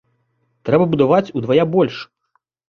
[0.69, 2.01] Трэба будаваць удвая больш.